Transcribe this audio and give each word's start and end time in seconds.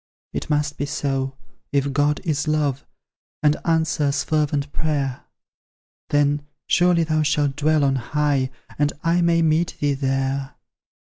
It 0.33 0.49
must 0.49 0.79
be 0.79 0.87
so, 0.87 1.35
if 1.71 1.93
God 1.93 2.21
is 2.23 2.47
love, 2.47 2.87
And 3.43 3.55
answers 3.63 4.23
fervent 4.23 4.73
prayer; 4.73 5.25
Then 6.09 6.47
surely 6.65 7.03
thou 7.03 7.21
shalt 7.21 7.55
dwell 7.55 7.83
on 7.83 7.97
high, 7.97 8.49
And 8.79 8.93
I 9.03 9.21
may 9.21 9.43
meet 9.43 9.75
thee 9.79 9.93
there. 9.93 10.55